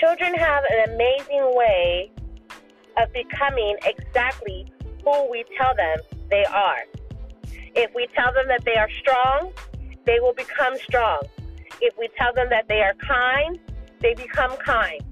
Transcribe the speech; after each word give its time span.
Children 0.00 0.32
have 0.32 0.64
an 0.64 0.94
amazing 0.94 1.54
way 1.54 2.10
of 2.96 3.12
becoming 3.12 3.76
exactly 3.84 4.64
who 5.04 5.30
we 5.30 5.44
tell 5.58 5.74
them 5.76 5.98
they 6.30 6.42
are. 6.46 6.84
If 7.74 7.94
we 7.94 8.08
tell 8.16 8.32
them 8.32 8.48
that 8.48 8.64
they 8.64 8.76
are 8.76 8.88
strong, 8.98 9.52
they 10.06 10.18
will 10.20 10.32
become 10.32 10.74
strong. 10.78 11.20
If 11.82 11.92
we 11.98 12.08
tell 12.16 12.32
them 12.32 12.48
that 12.48 12.66
they 12.66 12.80
are 12.80 12.94
kind, 13.06 13.58
they 14.00 14.14
become 14.14 14.56
kind. 14.56 15.02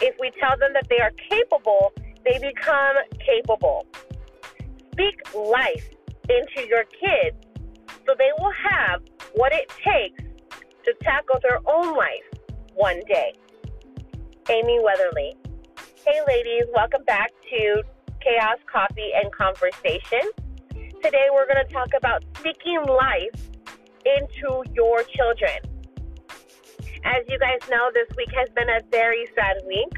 If 0.00 0.16
we 0.18 0.32
tell 0.40 0.58
them 0.58 0.72
that 0.72 0.88
they 0.88 0.98
are 0.98 1.12
capable, 1.30 1.92
they 2.24 2.38
become 2.40 2.96
capable. 3.24 3.86
Speak 4.94 5.32
life 5.32 5.90
into 6.28 6.66
your 6.66 6.84
kids 6.84 7.36
so 8.04 8.16
they 8.18 8.32
will 8.40 8.52
have 8.68 9.00
what 9.34 9.52
it 9.52 9.70
takes 9.84 10.24
to 10.84 10.92
tackle 11.02 11.38
their 11.40 11.60
own 11.66 11.96
life 11.96 12.24
one 12.74 13.00
day. 13.06 13.32
Amy 14.50 14.78
Weatherly. 14.82 15.36
Hey, 16.04 16.20
ladies, 16.26 16.64
welcome 16.74 17.02
back 17.04 17.30
to 17.48 17.82
Chaos 18.20 18.58
Coffee 18.70 19.10
and 19.14 19.32
Conversation. 19.32 20.20
Today, 21.02 21.28
we're 21.32 21.46
going 21.46 21.64
to 21.66 21.72
talk 21.72 21.88
about 21.96 22.22
speaking 22.38 22.82
life 22.86 23.40
into 24.04 24.62
your 24.74 25.02
children. 25.04 25.56
As 27.04 27.24
you 27.28 27.38
guys 27.38 27.58
know, 27.70 27.90
this 27.94 28.08
week 28.16 28.28
has 28.36 28.48
been 28.54 28.68
a 28.68 28.80
very 28.90 29.26
sad 29.34 29.62
week. 29.66 29.88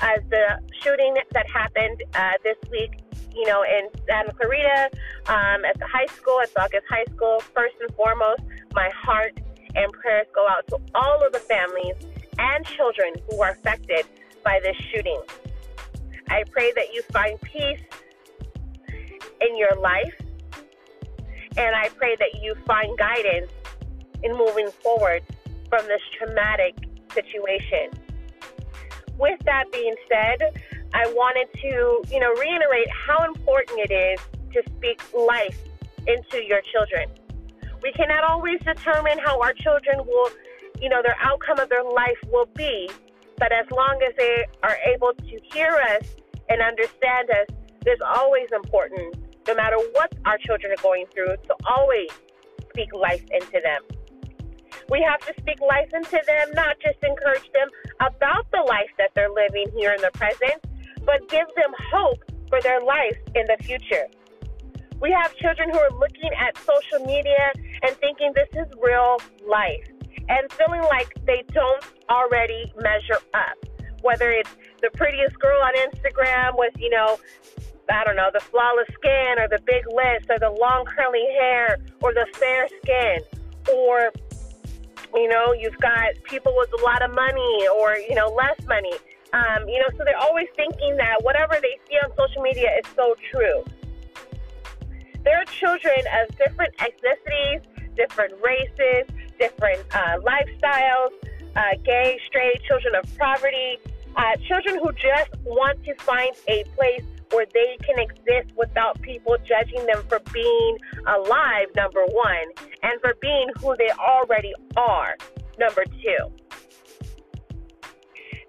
As 0.00 0.20
the 0.30 0.58
shooting 0.82 1.14
that 1.32 1.48
happened 1.48 2.02
uh, 2.14 2.32
this 2.42 2.56
week, 2.72 2.98
you 3.34 3.46
know, 3.46 3.62
in 3.62 3.88
Santa 4.08 4.32
Clarita 4.32 4.90
um, 5.26 5.64
at 5.64 5.78
the 5.78 5.86
high 5.86 6.06
school, 6.06 6.40
at 6.40 6.52
Saugus 6.52 6.82
High 6.88 7.04
School, 7.14 7.38
first 7.54 7.76
and 7.80 7.94
foremost, 7.94 8.42
my 8.74 8.90
heart 8.94 9.38
and 9.76 9.92
prayers 9.92 10.26
go 10.34 10.48
out 10.48 10.66
to 10.68 10.78
all 10.94 11.24
of 11.24 11.32
the 11.32 11.38
families 11.38 11.94
and 12.40 12.64
children 12.64 13.14
who 13.28 13.42
are 13.42 13.50
affected 13.50 14.06
by 14.42 14.58
this 14.62 14.76
shooting. 14.90 15.20
I 16.28 16.44
pray 16.50 16.72
that 16.74 16.94
you 16.94 17.02
find 17.12 17.40
peace 17.42 17.82
in 19.40 19.56
your 19.56 19.74
life, 19.76 20.14
and 21.56 21.76
I 21.76 21.88
pray 21.90 22.16
that 22.16 22.40
you 22.42 22.54
find 22.66 22.96
guidance 22.98 23.50
in 24.22 24.36
moving 24.36 24.70
forward 24.82 25.22
from 25.68 25.86
this 25.86 26.00
traumatic 26.16 26.74
situation. 27.12 27.90
With 29.18 29.38
that 29.44 29.70
being 29.72 29.94
said, 30.08 30.38
I 30.94 31.06
wanted 31.12 31.48
to, 31.60 32.02
you 32.12 32.20
know, 32.20 32.32
reiterate 32.34 32.88
how 33.06 33.24
important 33.24 33.90
it 33.90 33.92
is 33.92 34.20
to 34.54 34.62
speak 34.76 35.02
life 35.14 35.58
into 36.06 36.42
your 36.44 36.60
children. 36.72 37.08
We 37.82 37.92
cannot 37.92 38.24
always 38.24 38.60
determine 38.60 39.18
how 39.18 39.40
our 39.40 39.52
children 39.52 39.98
will, 40.06 40.30
you 40.80 40.88
know, 40.88 41.02
their 41.02 41.16
outcome 41.20 41.58
of 41.58 41.68
their 41.68 41.84
life 41.84 42.18
will 42.32 42.48
be, 42.56 42.88
but 43.38 43.52
as 43.52 43.66
long 43.70 44.00
as 44.06 44.14
they 44.16 44.46
are 44.62 44.76
able 44.86 45.12
to 45.12 45.40
hear 45.52 45.70
us 45.96 46.06
and 46.48 46.62
understand 46.62 47.28
us, 47.30 47.46
there's 47.84 48.00
always 48.16 48.48
important, 48.52 49.16
no 49.46 49.54
matter 49.54 49.76
what 49.92 50.12
our 50.24 50.38
children 50.38 50.72
are 50.72 50.82
going 50.82 51.06
through, 51.12 51.36
to 51.36 51.54
always 51.68 52.08
speak 52.70 52.92
life 52.94 53.24
into 53.30 53.60
them. 53.62 53.82
We 54.88 55.02
have 55.02 55.20
to 55.26 55.34
speak 55.40 55.60
life 55.60 55.90
into 55.94 56.20
them, 56.26 56.48
not 56.54 56.76
just 56.80 56.98
encourage 57.02 57.50
them 57.52 57.68
about 58.00 58.50
the 58.50 58.62
life 58.66 58.90
that 58.98 59.10
they're 59.14 59.30
living 59.30 59.66
here 59.76 59.92
in 59.92 60.00
the 60.00 60.10
present, 60.14 60.64
but 61.04 61.28
give 61.28 61.46
them 61.56 61.72
hope 61.92 62.18
for 62.48 62.60
their 62.62 62.80
life 62.80 63.16
in 63.34 63.44
the 63.46 63.62
future. 63.62 64.06
We 65.00 65.12
have 65.12 65.34
children 65.36 65.70
who 65.70 65.78
are 65.78 65.92
looking 65.92 66.30
at 66.38 66.58
social 66.58 67.06
media 67.06 67.52
and 67.82 67.96
thinking 67.96 68.32
this 68.34 68.48
is 68.52 68.68
real 68.82 69.18
life 69.46 69.88
and 70.30 70.50
feeling 70.52 70.82
like 70.82 71.12
they 71.26 71.42
don't 71.52 71.84
already 72.08 72.72
measure 72.80 73.20
up. 73.34 73.58
Whether 74.02 74.30
it's 74.30 74.50
the 74.80 74.90
prettiest 74.94 75.38
girl 75.38 75.60
on 75.62 75.74
Instagram 75.74 76.56
with, 76.56 76.72
you 76.78 76.88
know, 76.88 77.18
I 77.92 78.04
don't 78.04 78.16
know, 78.16 78.30
the 78.32 78.40
flawless 78.40 78.86
skin 78.94 79.38
or 79.38 79.48
the 79.48 79.60
big 79.66 79.84
lips 79.88 80.26
or 80.30 80.38
the 80.38 80.50
long 80.50 80.84
curly 80.86 81.26
hair 81.38 81.78
or 82.00 82.14
the 82.14 82.26
fair 82.38 82.68
skin 82.82 83.20
or 83.74 84.10
you 85.12 85.28
know, 85.28 85.52
you've 85.52 85.78
got 85.78 86.14
people 86.22 86.54
with 86.56 86.70
a 86.80 86.84
lot 86.84 87.02
of 87.02 87.12
money 87.12 87.66
or, 87.80 87.96
you 87.96 88.14
know, 88.14 88.28
less 88.28 88.64
money. 88.68 88.92
Um, 89.32 89.68
you 89.68 89.78
know, 89.78 89.86
so 89.96 90.04
they're 90.04 90.16
always 90.16 90.46
thinking 90.54 90.96
that 90.98 91.22
whatever 91.24 91.58
they 91.60 91.78
see 91.88 91.96
on 91.96 92.10
social 92.16 92.42
media 92.42 92.70
is 92.78 92.86
so 92.94 93.16
true. 93.30 93.64
There 95.24 95.40
are 95.40 95.44
children 95.46 95.98
of 96.22 96.36
different 96.36 96.74
ethnicities, 96.76 97.62
different 97.96 98.34
races, 98.42 99.04
different 99.40 99.82
uh, 99.92 100.18
lifestyles, 100.20 101.10
uh, 101.56 101.62
gay, 101.84 102.20
straight, 102.28 102.62
children 102.68 102.94
of 102.94 103.18
poverty, 103.18 103.78
uh, 104.16 104.36
children 104.46 104.78
who 104.78 104.92
just 104.92 105.30
want 105.44 105.82
to 105.84 105.94
find 106.04 106.36
a 106.46 106.62
place 106.76 107.02
where 107.32 107.46
they 107.54 107.78
can 107.84 107.98
exist 107.98 108.54
without 108.56 109.00
people 109.02 109.36
judging 109.44 109.84
them 109.86 110.02
for 110.08 110.20
being 110.32 110.78
alive, 111.06 111.66
number 111.76 112.04
one, 112.06 112.46
and 112.82 113.00
for 113.00 113.14
being 113.20 113.48
who 113.60 113.74
they 113.76 113.90
already 113.98 114.52
are, 114.76 115.16
number 115.58 115.84
two. 115.84 116.32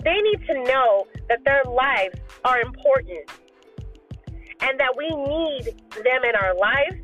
They 0.04 0.18
need 0.18 0.46
to 0.48 0.64
know 0.64 1.08
that 1.30 1.44
their 1.46 1.64
lives 1.64 2.20
are 2.44 2.60
important 2.60 3.30
and 4.62 4.80
that 4.80 4.96
we 4.98 5.08
need 5.10 5.76
them 6.04 6.24
in 6.24 6.36
our 6.36 6.56
lives. 6.56 6.98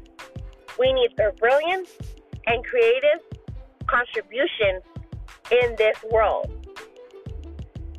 We 0.80 0.92
need 0.94 1.12
their 1.16 1.32
brilliance 1.34 1.92
and 2.48 2.66
creative 2.66 3.27
contributions 3.88 4.84
in 5.52 5.76
this 5.78 5.98
world. 6.12 6.52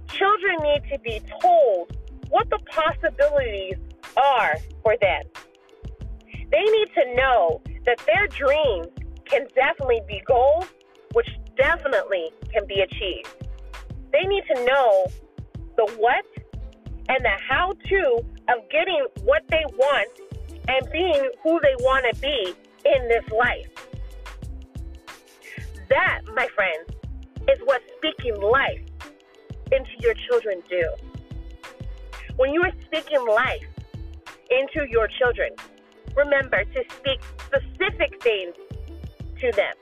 Children 0.08 0.56
need 0.62 0.82
to 0.92 0.98
be 1.00 1.20
told 1.40 1.96
what 2.30 2.48
the 2.50 2.58
possibilities 2.70 3.76
are 4.16 4.56
for 4.82 4.96
them. 5.00 5.22
They 6.50 6.64
need 6.64 6.88
to 6.94 7.14
know 7.14 7.60
that 7.86 7.98
their 8.06 8.26
dreams 8.28 8.88
can 9.24 9.46
definitely 9.54 10.00
be 10.08 10.22
goals, 10.26 10.66
which 11.12 11.28
definitely 11.56 12.30
can 12.52 12.66
be 12.66 12.80
achieved. 12.80 13.34
They 14.12 14.22
need 14.22 14.44
to 14.54 14.64
know 14.64 15.06
the 15.76 15.86
what 15.98 16.24
and 17.08 17.24
the 17.24 17.36
how 17.48 17.72
to 17.88 18.24
of 18.48 18.68
getting 18.70 19.06
what 19.24 19.42
they 19.48 19.64
want 19.76 20.08
and 20.68 20.90
being 20.92 21.30
who 21.42 21.60
they 21.60 21.74
want 21.80 22.04
to 22.12 22.20
be 22.20 22.54
in 22.84 23.08
this 23.08 23.24
life. 23.30 23.87
That, 25.90 26.20
my 26.34 26.46
friends, 26.54 26.90
is 27.48 27.58
what 27.64 27.80
speaking 27.96 28.40
life 28.40 28.80
into 29.72 29.90
your 30.00 30.14
children 30.28 30.62
do. 30.68 30.84
When 32.36 32.52
you 32.52 32.62
are 32.62 32.72
speaking 32.86 33.26
life 33.26 33.66
into 34.50 34.88
your 34.90 35.08
children, 35.18 35.50
remember 36.14 36.64
to 36.64 36.84
speak 36.96 37.20
specific 37.46 38.22
things 38.22 38.54
to 39.40 39.52
them. 39.52 39.74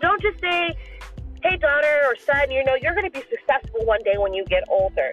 Don't 0.00 0.20
just 0.22 0.40
say, 0.40 0.74
hey, 1.42 1.56
daughter 1.58 2.02
or 2.04 2.16
son, 2.16 2.50
you 2.50 2.64
know, 2.64 2.74
you're 2.80 2.94
going 2.94 3.10
to 3.10 3.10
be 3.10 3.24
successful 3.30 3.84
one 3.84 4.02
day 4.04 4.16
when 4.16 4.34
you 4.34 4.44
get 4.46 4.64
older. 4.70 5.12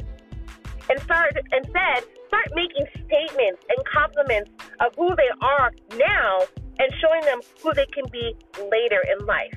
And 0.90 1.00
start, 1.02 1.38
instead, 1.52 2.04
start 2.28 2.48
making 2.56 2.86
statements 2.94 3.64
and 3.70 3.86
compliments 3.86 4.52
of 4.80 4.94
who 4.96 5.16
they 5.16 5.30
are 5.42 5.72
now 5.96 6.40
and 6.81 6.92
showing 7.00 7.22
them 7.22 7.40
who 7.62 7.74
they 7.74 7.86
can 7.94 8.06
be 8.12 8.36
later 8.58 9.00
in 9.06 9.25
life 9.28 9.53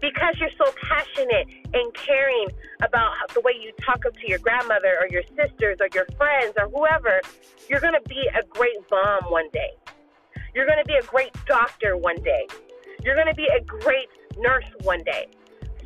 because 0.00 0.34
you're 0.38 0.54
so 0.56 0.72
passionate 0.80 1.46
and 1.74 1.94
caring 1.94 2.48
about 2.82 3.12
the 3.34 3.40
way 3.40 3.52
you 3.60 3.72
talk 3.84 4.06
up 4.06 4.14
to 4.14 4.28
your 4.28 4.38
grandmother 4.38 4.96
or 5.00 5.08
your 5.10 5.22
sisters 5.36 5.76
or 5.80 5.88
your 5.92 6.06
friends 6.16 6.54
or 6.56 6.68
whoever, 6.70 7.20
you're 7.68 7.80
going 7.80 7.94
to 7.94 8.08
be 8.08 8.28
a 8.38 8.44
great 8.46 8.76
mom 8.90 9.20
one 9.28 9.48
day. 9.52 9.70
You're 10.54 10.66
going 10.66 10.78
to 10.78 10.86
be 10.86 10.94
a 10.94 11.02
great 11.02 11.32
doctor 11.46 11.96
one 11.96 12.20
day. 12.22 12.46
You're 13.04 13.14
going 13.14 13.28
to 13.28 13.34
be 13.34 13.46
a 13.46 13.62
great 13.62 14.08
nurse 14.38 14.64
one 14.82 15.02
day. 15.04 15.26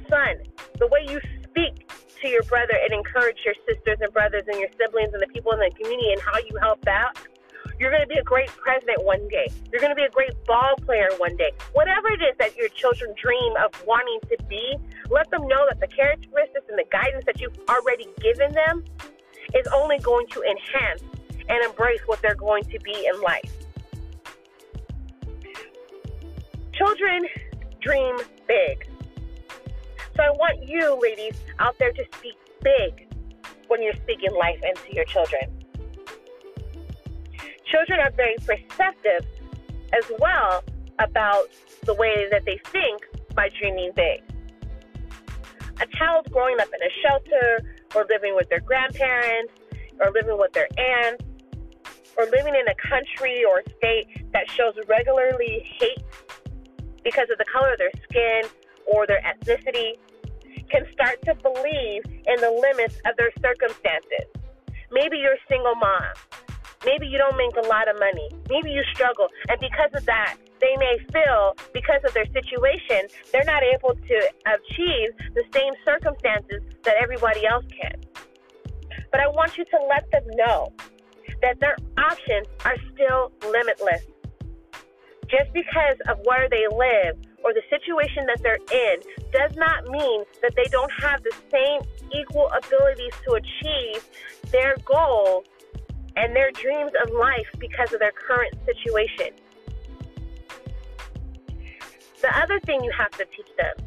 Son, 0.08 0.36
the 0.78 0.86
way 0.86 1.06
you 1.08 1.20
speak 1.48 1.90
to 2.22 2.28
your 2.28 2.42
brother 2.44 2.74
and 2.82 2.92
encourage 2.92 3.38
your 3.44 3.54
sisters 3.68 3.98
and 4.00 4.12
brothers 4.12 4.44
and 4.46 4.58
your 4.60 4.70
siblings 4.78 5.12
and 5.12 5.22
the 5.22 5.32
people 5.32 5.52
in 5.52 5.58
the 5.58 5.70
community 5.74 6.12
and 6.12 6.20
how 6.20 6.38
you 6.38 6.56
help 6.60 6.86
out 6.86 7.18
you're 7.78 7.90
going 7.90 8.02
to 8.02 8.08
be 8.08 8.18
a 8.18 8.22
great 8.22 8.48
president 8.48 9.04
one 9.04 9.26
day. 9.28 9.48
You're 9.72 9.80
going 9.80 9.90
to 9.90 9.96
be 9.96 10.04
a 10.04 10.10
great 10.10 10.32
ball 10.46 10.74
player 10.82 11.08
one 11.18 11.36
day. 11.36 11.52
Whatever 11.72 12.08
it 12.08 12.22
is 12.22 12.36
that 12.38 12.56
your 12.56 12.68
children 12.68 13.14
dream 13.20 13.54
of 13.62 13.70
wanting 13.86 14.20
to 14.30 14.44
be, 14.48 14.76
let 15.10 15.30
them 15.30 15.46
know 15.48 15.66
that 15.68 15.80
the 15.80 15.88
characteristics 15.88 16.66
and 16.68 16.78
the 16.78 16.84
guidance 16.90 17.24
that 17.26 17.40
you've 17.40 17.58
already 17.68 18.06
given 18.20 18.52
them 18.52 18.84
is 19.54 19.66
only 19.74 19.98
going 19.98 20.26
to 20.28 20.42
enhance 20.42 21.02
and 21.48 21.64
embrace 21.64 22.00
what 22.06 22.22
they're 22.22 22.34
going 22.34 22.64
to 22.64 22.78
be 22.80 23.08
in 23.12 23.20
life. 23.20 23.52
Children 26.72 27.26
dream 27.80 28.16
big. 28.48 28.88
So 30.16 30.22
I 30.22 30.30
want 30.30 30.66
you, 30.66 30.98
ladies, 31.00 31.36
out 31.58 31.78
there 31.78 31.92
to 31.92 32.04
speak 32.16 32.36
big 32.62 33.08
when 33.66 33.82
you're 33.82 33.94
speaking 33.94 34.30
life 34.38 34.60
into 34.62 34.94
your 34.94 35.04
children 35.04 35.63
children 37.74 37.98
are 37.98 38.12
very 38.12 38.36
perceptive 38.36 39.26
as 39.92 40.04
well 40.20 40.62
about 41.00 41.48
the 41.86 41.94
way 41.94 42.28
that 42.30 42.44
they 42.44 42.58
think 42.66 43.02
by 43.34 43.48
dreaming 43.58 43.90
big. 43.96 44.22
a 45.80 45.86
child 45.98 46.24
growing 46.30 46.60
up 46.60 46.68
in 46.68 46.80
a 46.86 46.92
shelter 47.02 47.74
or 47.96 48.06
living 48.08 48.36
with 48.36 48.48
their 48.48 48.60
grandparents 48.60 49.52
or 50.00 50.12
living 50.12 50.38
with 50.38 50.52
their 50.52 50.68
aunts 50.78 51.24
or 52.16 52.26
living 52.26 52.54
in 52.54 52.66
a 52.68 52.74
country 52.88 53.44
or 53.44 53.60
state 53.78 54.06
that 54.32 54.48
shows 54.48 54.74
regularly 54.88 55.66
hate 55.80 56.04
because 57.02 57.26
of 57.32 57.38
the 57.38 57.44
color 57.52 57.72
of 57.72 57.78
their 57.78 57.90
skin 58.08 58.42
or 58.86 59.04
their 59.04 59.20
ethnicity 59.22 59.98
can 60.70 60.86
start 60.92 61.20
to 61.24 61.34
believe 61.42 62.02
in 62.06 62.36
the 62.38 62.50
limits 62.50 63.00
of 63.04 63.16
their 63.16 63.32
circumstances. 63.42 64.30
Maybe 64.92 65.16
you're 65.18 65.34
a 65.34 65.46
single 65.48 65.74
mom. 65.74 66.14
Maybe 66.84 67.06
you 67.06 67.18
don't 67.18 67.36
make 67.36 67.56
a 67.56 67.66
lot 67.66 67.88
of 67.88 67.98
money. 67.98 68.28
Maybe 68.48 68.70
you 68.70 68.82
struggle. 68.92 69.28
And 69.48 69.58
because 69.60 69.90
of 69.94 70.04
that, 70.06 70.36
they 70.60 70.76
may 70.76 70.98
feel 71.12 71.56
because 71.72 72.00
of 72.04 72.12
their 72.14 72.26
situation, 72.26 73.08
they're 73.32 73.44
not 73.44 73.62
able 73.62 73.94
to 73.94 74.16
achieve 74.46 75.10
the 75.34 75.44
same 75.52 75.72
circumstances 75.84 76.62
that 76.84 76.96
everybody 77.00 77.46
else 77.46 77.64
can. 77.80 78.00
But 79.10 79.20
I 79.20 79.28
want 79.28 79.56
you 79.56 79.64
to 79.64 79.78
let 79.88 80.10
them 80.10 80.24
know 80.36 80.72
that 81.42 81.60
their 81.60 81.76
options 81.98 82.46
are 82.64 82.76
still 82.92 83.32
limitless. 83.50 84.02
Just 85.28 85.52
because 85.52 85.96
of 86.08 86.18
where 86.24 86.48
they 86.48 86.66
live 86.68 87.16
or 87.44 87.52
the 87.52 87.62
situation 87.70 88.26
that 88.26 88.40
they're 88.42 88.58
in 88.72 89.00
does 89.32 89.56
not 89.56 89.84
mean 89.86 90.24
that 90.42 90.54
they 90.56 90.68
don't 90.70 90.92
have 91.00 91.22
the 91.22 91.32
same 91.50 91.80
equal 92.12 92.50
abilities 92.56 93.12
to 93.26 93.34
achieve 93.34 94.04
their 94.50 94.76
goals 94.84 95.44
and 96.16 96.34
their 96.34 96.50
dreams 96.52 96.92
of 97.04 97.12
life 97.12 97.48
because 97.58 97.92
of 97.92 98.00
their 98.00 98.12
current 98.12 98.54
situation. 98.64 99.34
The 102.20 102.38
other 102.38 102.58
thing 102.60 102.82
you 102.82 102.92
have 102.96 103.10
to 103.12 103.24
teach 103.26 103.48
them 103.58 103.86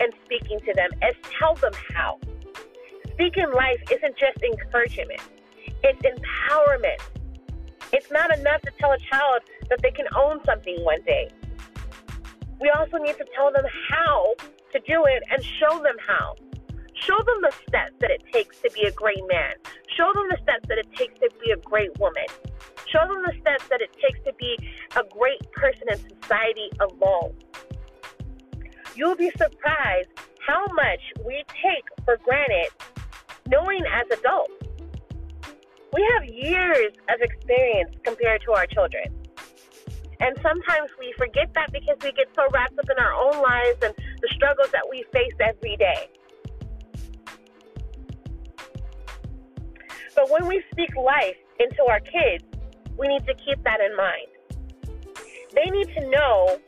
and 0.00 0.12
speaking 0.24 0.60
to 0.60 0.74
them 0.74 0.90
is 1.08 1.14
tell 1.38 1.54
them 1.54 1.72
how. 1.94 2.18
Speaking 3.12 3.50
life 3.54 3.82
isn't 3.90 4.16
just 4.16 4.42
encouragement, 4.42 5.20
it's 5.82 6.02
empowerment. 6.02 7.00
It's 7.92 8.10
not 8.10 8.36
enough 8.36 8.62
to 8.62 8.70
tell 8.78 8.92
a 8.92 8.98
child 8.98 9.42
that 9.68 9.80
they 9.82 9.90
can 9.90 10.06
own 10.16 10.42
something 10.44 10.82
one 10.82 11.02
day. 11.02 11.28
We 12.60 12.70
also 12.70 12.96
need 12.98 13.16
to 13.18 13.24
tell 13.34 13.52
them 13.52 13.64
how 13.90 14.34
to 14.72 14.80
do 14.80 15.04
it 15.04 15.22
and 15.30 15.44
show 15.44 15.82
them 15.82 15.96
how. 16.06 16.34
Show 16.94 17.18
them 17.18 17.42
the 17.42 17.52
steps 17.66 17.94
that 18.00 18.10
it 18.10 18.22
takes 18.32 18.60
to 18.60 18.70
be 18.70 18.82
a 18.82 18.92
great 18.92 19.22
man. 19.28 19.54
Show 19.96 20.10
them 20.14 20.28
the 20.30 20.38
steps 20.42 20.68
that 20.68 20.78
it 20.78 20.90
takes 20.96 21.14
to 21.20 21.28
be 21.42 21.50
a 21.50 21.56
great 21.56 21.98
woman. 21.98 22.26
Show 22.88 23.06
them 23.06 23.22
the 23.24 23.34
steps 23.40 23.68
that 23.68 23.80
it 23.80 23.90
takes 24.00 24.20
to 24.24 24.32
be 24.38 24.58
a 24.96 25.02
great 25.10 25.40
person 25.52 25.88
in 25.90 25.98
society 26.20 26.70
alone. 26.80 27.34
You'll 28.94 29.16
be 29.16 29.30
surprised 29.30 30.08
how 30.46 30.66
much 30.74 31.00
we 31.24 31.44
take 31.48 31.84
for 32.04 32.18
granted 32.24 32.68
knowing 33.48 33.82
as 33.92 34.18
adults. 34.18 34.52
We 35.92 36.08
have 36.14 36.24
years 36.24 36.92
of 37.10 37.20
experience 37.20 37.94
compared 38.02 38.42
to 38.42 38.52
our 38.52 38.66
children. 38.66 39.04
And 40.20 40.36
sometimes 40.40 40.90
we 40.98 41.12
forget 41.18 41.52
that 41.54 41.72
because 41.72 41.96
we 42.02 42.12
get 42.12 42.28
so 42.34 42.46
wrapped 42.52 42.78
up 42.78 42.88
in 42.88 42.96
our 42.98 43.12
own 43.12 43.42
lives 43.42 43.78
and 43.82 43.94
the 44.20 44.28
struggles 44.34 44.70
that 44.70 44.86
we 44.88 45.04
face 45.12 45.34
every 45.40 45.76
day. 45.76 46.08
But 50.14 50.30
when 50.30 50.46
we 50.46 50.62
speak 50.70 50.94
life 50.96 51.36
into 51.58 51.84
our 51.88 52.00
kids, 52.00 52.44
we 52.98 53.08
need 53.08 53.26
to 53.26 53.34
keep 53.34 53.62
that 53.64 53.80
in 53.80 53.96
mind. 53.96 54.26
They 55.54 55.70
need 55.70 55.88
to 55.94 56.10
know 56.10 56.58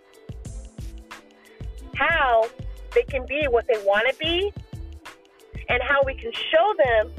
how 1.95 2.49
they 2.95 3.03
can 3.03 3.27
be 3.27 3.47
what 3.49 3.67
they 3.67 3.79
want 3.85 4.09
to 4.11 4.17
be 4.19 4.53
and 5.69 5.83
how 5.83 6.03
we 6.05 6.15
can 6.15 6.33
show 6.33 6.75
them 6.85 7.13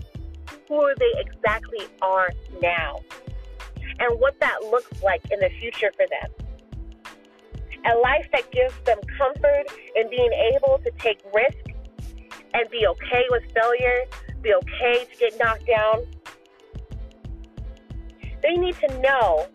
who 0.67 0.93
they 0.97 1.21
exactly 1.21 1.85
are 2.01 2.31
now 2.61 2.99
and 3.99 4.19
what 4.19 4.39
that 4.39 4.57
looks 4.63 5.01
like 5.03 5.21
in 5.31 5.39
the 5.39 5.49
future 5.59 5.91
for 5.95 6.05
them. 6.07 6.31
A 7.85 7.97
life 7.99 8.27
that 8.31 8.51
gives 8.51 8.73
them 8.85 8.97
comfort 9.17 9.65
in 9.95 10.09
being 10.09 10.31
able 10.55 10.79
to 10.79 10.91
take 10.97 11.19
risk 11.33 11.57
and 12.53 12.69
be 12.71 12.87
okay 12.87 13.23
with 13.29 13.43
failure, 13.53 14.01
be 14.41 14.53
okay 14.53 15.05
to 15.05 15.17
get 15.19 15.37
knocked 15.39 15.67
down. 15.67 16.05
They 18.45 18.57
need 18.57 18.75
to 18.75 18.99
know 18.99 19.47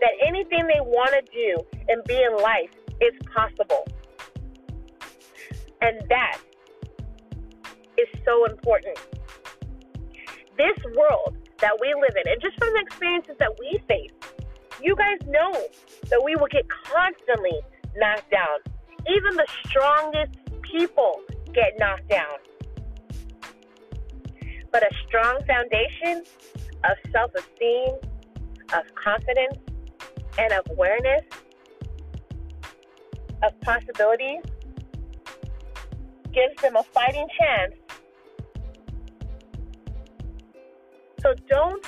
that 0.00 0.12
anything 0.26 0.66
they 0.66 0.80
want 0.80 1.12
to 1.12 1.32
do 1.32 1.58
and 1.88 2.02
be 2.04 2.16
in 2.16 2.42
life 2.42 2.70
is 2.98 3.12
possible. 3.34 3.86
And 5.82 6.00
that 6.08 6.38
is 7.98 8.08
so 8.24 8.46
important. 8.46 8.98
This 10.56 10.78
world 10.96 11.36
that 11.58 11.76
we 11.78 11.92
live 11.92 12.16
in, 12.24 12.32
and 12.32 12.40
just 12.40 12.58
from 12.58 12.72
the 12.72 12.80
experiences 12.80 13.36
that 13.38 13.52
we 13.60 13.78
face, 13.86 14.12
you 14.82 14.96
guys 14.96 15.18
know 15.26 15.52
that 16.08 16.22
we 16.24 16.36
will 16.36 16.48
get 16.50 16.64
constantly 16.70 17.60
knocked 17.96 18.30
down. 18.30 18.60
Even 19.08 19.36
the 19.36 19.46
strongest 19.66 20.38
people 20.62 21.20
get 21.52 21.78
knocked 21.78 22.08
down. 22.08 22.38
But 24.72 24.84
a 24.84 24.90
strong 25.06 25.40
foundation 25.46 26.24
of 26.84 26.96
self 27.12 27.32
esteem, 27.34 27.94
of 28.72 28.94
confidence, 28.94 29.58
and 30.38 30.52
of 30.52 30.66
awareness 30.70 31.22
of 33.42 33.58
possibilities 33.60 34.42
gives 36.32 36.60
them 36.62 36.76
a 36.76 36.82
fighting 36.82 37.26
chance. 37.38 37.74
So 41.22 41.34
don't 41.48 41.84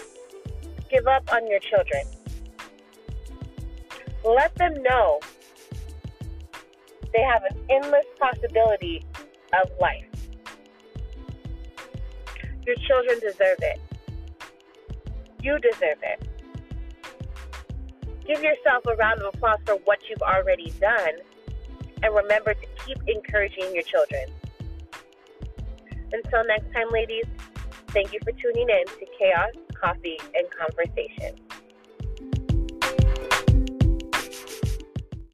give 0.90 1.06
up 1.06 1.32
on 1.32 1.46
your 1.48 1.60
children. 1.60 2.04
Let 4.24 4.54
them 4.56 4.74
know 4.82 5.20
they 7.12 7.22
have 7.22 7.42
an 7.50 7.58
endless 7.70 8.06
possibility 8.18 9.04
of 9.62 9.70
life. 9.80 10.04
Your 12.66 12.76
children 12.76 13.18
deserve 13.20 13.58
it. 13.60 13.80
You 15.42 15.58
deserve 15.58 15.98
it. 16.02 16.28
Give 18.26 18.40
yourself 18.42 18.86
a 18.86 18.94
round 18.94 19.20
of 19.20 19.34
applause 19.34 19.58
for 19.66 19.74
what 19.84 19.98
you've 20.08 20.22
already 20.22 20.70
done 20.80 21.14
and 22.02 22.14
remember 22.14 22.54
to 22.54 22.66
keep 22.86 22.98
encouraging 23.08 23.74
your 23.74 23.82
children. 23.82 24.26
Until 26.12 26.44
next 26.46 26.72
time, 26.72 26.90
ladies, 26.92 27.24
thank 27.88 28.12
you 28.12 28.20
for 28.22 28.32
tuning 28.32 28.68
in 28.68 28.86
to 28.86 29.06
Chaos, 29.18 29.50
Coffee, 29.74 30.18
and 30.34 30.46
Conversation. 30.50 31.34